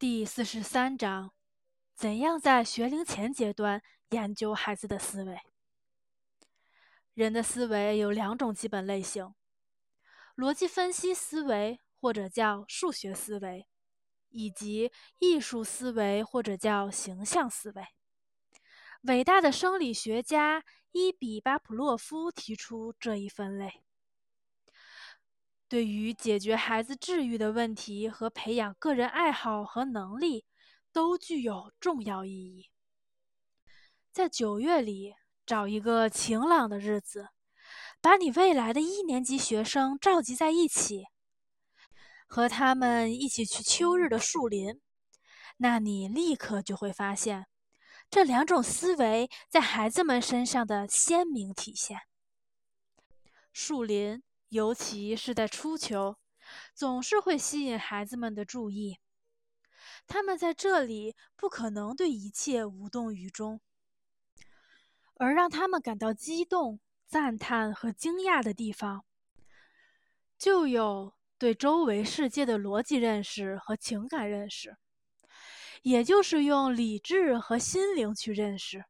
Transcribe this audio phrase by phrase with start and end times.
[0.00, 1.30] 第四十三章：
[1.94, 5.38] 怎样在学龄前阶段研究孩子的思维？
[7.12, 9.34] 人的思维有两种基本类型：
[10.34, 13.66] 逻辑分析思维，或者叫数学思维，
[14.30, 17.86] 以及艺术思维，或者叫形象思维。
[19.02, 23.82] 伟大的生理学家伊比巴普洛夫提出这一分类。
[25.70, 30.44] 对于解决孩子治愈的问题和培养个人爱好和能力，
[30.92, 32.68] 都具有重要意义。
[34.10, 35.14] 在九月里
[35.46, 37.28] 找一个晴朗的日子，
[38.00, 41.04] 把你未来的一年级学生召集在一起，
[42.26, 44.80] 和他们一起去秋日的树林，
[45.58, 47.46] 那你立刻就会发现
[48.10, 52.00] 这两种思维在孩子们身上的鲜明体现。
[53.52, 54.20] 树林。
[54.50, 56.16] 尤其是在初秋，
[56.74, 58.98] 总是会吸引孩子们的注意。
[60.08, 63.60] 他们在这里不可能对一切无动于衷，
[65.14, 69.04] 而让他们感到激动、赞叹和惊讶的地方，
[70.36, 74.76] 就有对周围世界的逻辑认识和情感认识，
[75.82, 78.84] 也就是用理智和心灵去认识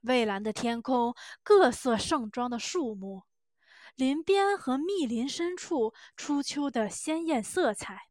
[0.00, 1.14] 蔚蓝的天空、
[1.44, 3.22] 各色盛装的树木。
[3.96, 8.08] 林边和密林深处，初秋的鲜艳色彩，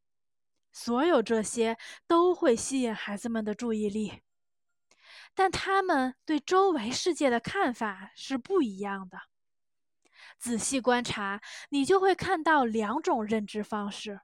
[0.71, 1.77] 所有这些
[2.07, 4.21] 都会吸引孩子们的注意力。
[5.33, 9.19] 但他们对周围世界的看法是不一样的。
[10.37, 14.21] 仔细观察，你就会看到两种认知方式，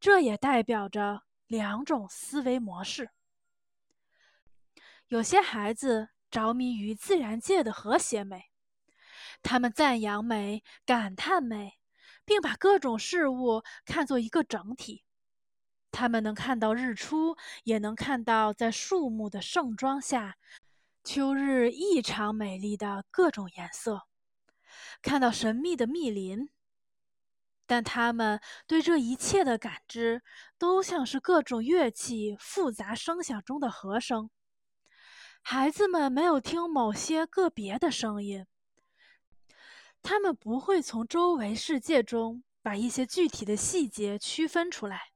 [0.00, 3.10] 这也代表着两种思维模式。
[5.08, 8.51] 有些孩子着迷于自然界的和谐美。
[9.42, 11.78] 他们赞扬美，感叹美，
[12.24, 15.04] 并把各种事物看作一个整体。
[15.90, 20.36] 他们能看到日出，也能看到在树木的盛装下，
[21.04, 24.06] 秋日异常美丽的各种颜色，
[25.02, 26.48] 看到神秘的密林。
[27.66, 30.22] 但他们对这一切的感知，
[30.58, 34.30] 都像是各种乐器复杂声响中的和声。
[35.42, 38.46] 孩子们没有听某些个别的声音。
[40.02, 45.12] 他们不会从周围世界中把一些具体的细节区分出来，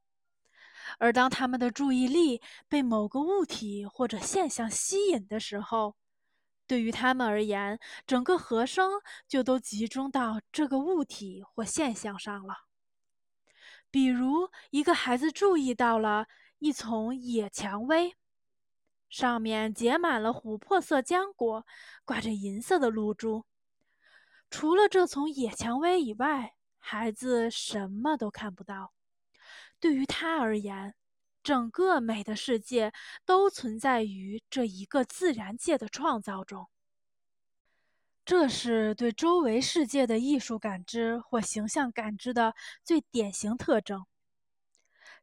[0.99, 5.97] 而当他们的注意力被某个物体或者现象吸引的时候，
[6.67, 8.93] 对于他们而言，整个和声
[9.29, 12.55] 就都集中到这个物体或现象上了。
[13.91, 16.27] 比如，一个孩子注意到了
[16.59, 18.15] 一丛野蔷薇，
[19.09, 21.67] 上面结满了琥珀色浆果，
[22.05, 23.45] 挂着银色的露珠。
[24.51, 28.93] 除了这丛野蔷薇以外，孩子什么都看不到。
[29.79, 30.95] 对于他而言，
[31.43, 32.93] 整个美的世界
[33.25, 36.69] 都存在于这一个自然界的创造中。
[38.25, 44.07] 这是对周围世界的艺术感知或形象感知的最典型特征。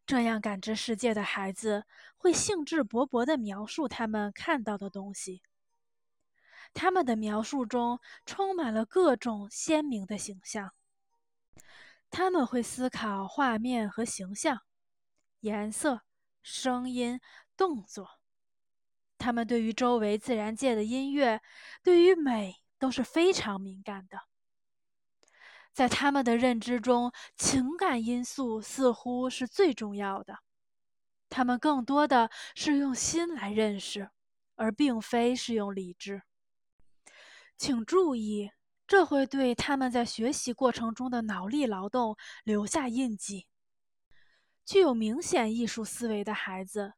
[0.06, 1.86] 这样感知世界的孩子
[2.18, 5.42] 会兴致勃勃地描述他们看到的东西。
[6.74, 10.74] 他们的描述中充满了各种鲜明的形象。
[12.10, 14.62] 他们会思考画面和形象、
[15.40, 16.02] 颜色、
[16.42, 17.20] 声音、
[17.56, 18.20] 动作。
[19.18, 21.42] 他们对于周围自然界的音乐、
[21.82, 24.20] 对于美都是非常敏感的。
[25.72, 30.40] 在他们的认知中，情感因素似乎是最重要的。
[31.30, 34.12] 他们更多的是用心来认识，
[34.56, 36.22] 而并非是用理智。
[37.58, 38.52] 请注意，
[38.86, 43.48] 这会对他们在学习过程中的脑力劳动留下印记。
[44.66, 46.94] 具有明显艺术思维的孩子，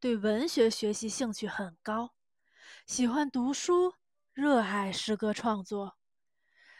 [0.00, 2.14] 对文学学习兴趣很高，
[2.86, 3.94] 喜欢读书，
[4.32, 5.96] 热爱诗歌创作。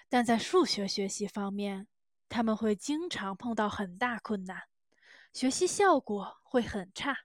[0.09, 1.87] 但在数学学习方面，
[2.29, 4.63] 他们会经常碰到很大困难，
[5.33, 7.19] 学习效果会很差。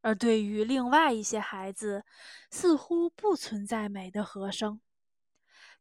[0.00, 2.04] 而对于另外一些孩子，
[2.50, 4.80] 似乎不存在美的和声。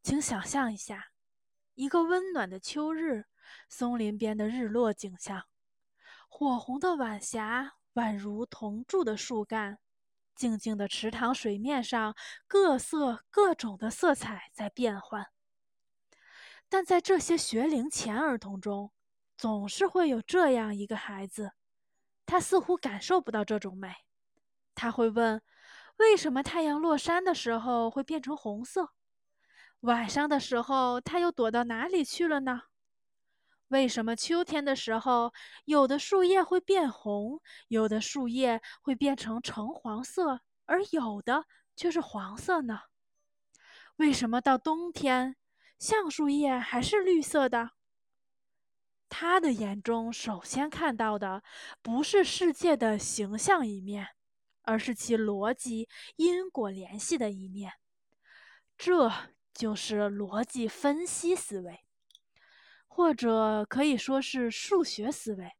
[0.01, 1.11] 请想象一下，
[1.75, 3.25] 一个温暖的秋日，
[3.67, 5.45] 松林边的日落景象，
[6.27, 9.79] 火红的晚霞宛如铜铸的树干，
[10.35, 12.15] 静静的池塘水面上，
[12.47, 15.27] 各色各种的色彩在变换。
[16.69, 18.91] 但在这些学龄前儿童中，
[19.37, 21.51] 总是会有这样一个孩子，
[22.25, 23.93] 他似乎感受不到这种美。
[24.75, 25.41] 他会问：
[25.97, 28.93] 为什么太阳落山的时候会变成红色？
[29.81, 32.63] 晚上的时候，他又躲到哪里去了呢？
[33.69, 35.33] 为什么秋天的时候，
[35.65, 41.45] 有的树叶会变红，有的树叶会变成橙黄色，而有的
[41.75, 42.81] 却是黄色呢？
[43.97, 45.35] 为什么到冬天，
[45.77, 47.71] 橡树叶还是绿色的？
[49.07, 51.43] 他的眼中首先看到的
[51.81, 54.07] 不是世界的形象一面，
[54.63, 57.73] 而是其逻辑因果联系的一面。
[58.77, 59.11] 这
[59.53, 61.79] 就是逻辑分析思维，
[62.87, 65.53] 或者可以说是数学思维。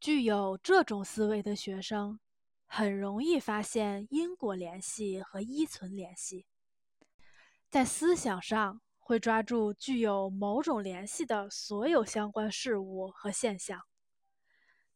[0.00, 2.20] 具有这种思维的学生，
[2.66, 6.46] 很容易发现因果联系和依存联系，
[7.70, 8.80] 在思想上。
[9.04, 13.82] 会抓住具有某种联系的所有相关事物和现象，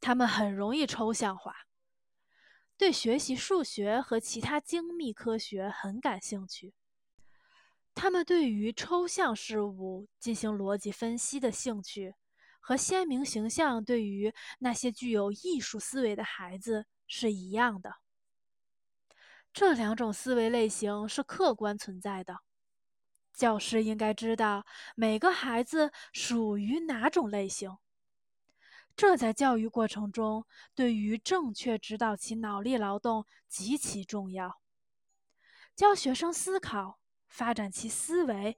[0.01, 1.67] 他们很容易抽象化，
[2.79, 6.73] 对学习数学和其他精密科学很感兴趣。
[7.97, 12.15] 他们对于抽象事物进行逻辑分析的兴趣，
[12.61, 17.95] 和鲜明形象对于那些具有艺术思维的孩子是一样的。
[19.51, 22.41] 这两种思维类型是客观存在的。
[23.33, 27.79] 教师应该知道每个孩子属于哪种类型，
[28.95, 34.61] 这在教育过程中对于正确指导其脑力劳动极其重要。
[35.75, 38.57] 教学生思考、发展其思维，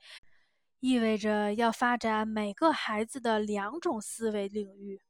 [0.80, 5.02] 意味着要发展每个孩子的两种思维领域：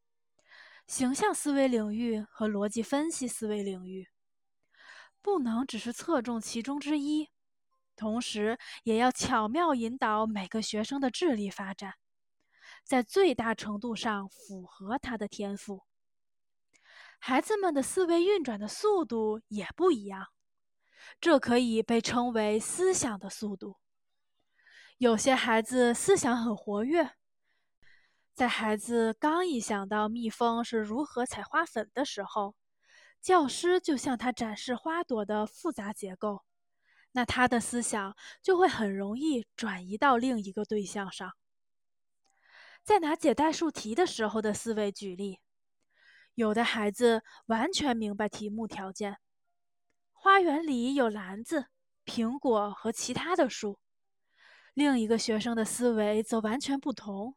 [0.87, 4.09] 形象思维领域和逻辑分析思维领域，
[5.21, 7.29] 不能只是侧重其中之一。
[7.95, 11.95] 同时，也要巧妙引导每个学生的智力发展，
[12.85, 15.83] 在最大程度上符合他的天赋。
[17.19, 20.29] 孩子们的思维运转的速度也不一样，
[21.21, 23.77] 这可以被称为思想的速度。
[24.99, 27.13] 有些孩子思想很活跃，
[28.35, 32.55] 在孩子刚一想到蜜蜂是如何采花粉的时候，
[33.21, 36.45] 教师就向他展示花朵的复杂结构。
[37.13, 41.33] 那他的思想就会很容易转移到另一个对象上。
[42.85, 45.41] 在拿解代数题的时候的思维举例，
[46.35, 49.19] 有的孩子完全明白题目条件：
[50.29, 51.69] 花园里有篮子、
[52.05, 53.79] 苹果和其他的树。
[54.75, 57.35] 另一个学生的思维则完全不同。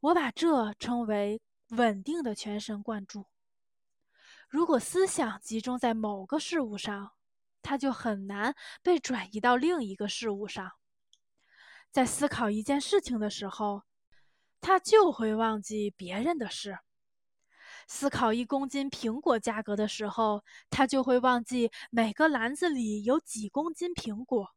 [0.00, 1.40] 我把这称为
[1.70, 3.24] 稳定的全神贯注。
[4.50, 7.12] 如果思想集中在某个事物上，
[7.62, 10.72] 他就很难被转移到另一个事物上。
[11.90, 13.84] 在思考一件事情的时候，
[14.60, 16.78] 他就会忘记别人的事。
[17.86, 24.50] 思考一公斤苹果价格的时候，他就会忘记每个篮子里有几公斤苹果，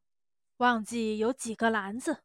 [0.58, 2.22] 忘记有几个篮子。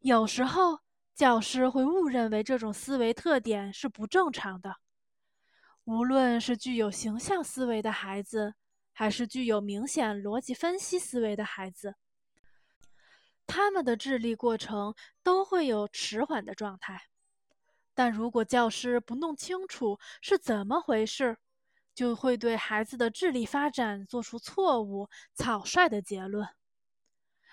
[0.00, 0.80] 有时候，
[1.14, 4.76] 教师会误认为这种思维特点是不正常的。
[5.84, 8.54] 无论是具有形象思维的孩子。
[8.94, 11.94] 还是具有明显逻辑分析思维的孩子，
[13.46, 17.04] 他们的智力过程都会有迟缓的状态。
[17.94, 21.36] 但如果教师不弄清楚是怎么回事，
[21.94, 26.48] 就会对孩子的智力发展做出错误、草率的结论。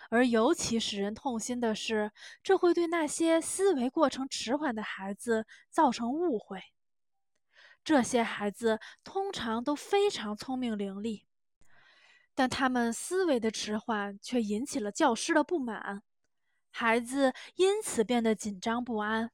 [0.09, 6.63] 而尤其使人痛心的是，这会对那些思维过程迟缓的孩子造成误会。
[7.83, 11.23] 这些孩子通常都非常聪明伶俐。
[12.33, 16.01] 但他们思维的迟缓却引起了教师的不满，
[16.71, 19.31] 孩子因此变得紧张不安，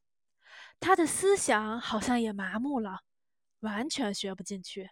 [0.79, 3.01] 他的思想好像也麻木了，
[3.61, 4.91] 完全学不进去。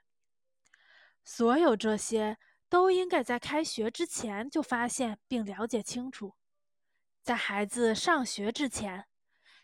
[1.24, 2.38] 所有这些
[2.68, 6.36] 都应该在开学之前就发现并了解清楚，
[7.22, 9.06] 在孩子上学之前，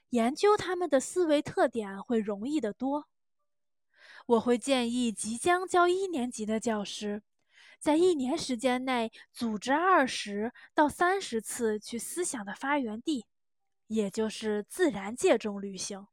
[0.10, 3.08] 研究他们的思维特点会容易得多。
[4.28, 7.24] 我会建议即将教一年级的教师。
[7.80, 13.26] 在一年时间内，组织二十到三十次去思想的发源地，
[13.90, 16.08] 也就是自然界中旅行。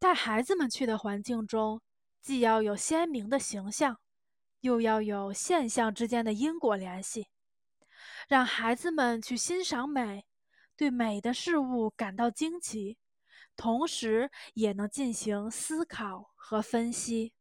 [0.00, 1.80] 带孩子们去的环境中，
[2.20, 3.98] 既要有鲜明的形象，
[4.60, 7.28] 又要有现象之间的因果联系，
[8.28, 10.26] 让孩子们去欣赏美，
[10.76, 12.98] 对美的事物感到惊奇，
[13.56, 17.32] 同时也能进行思考和分析。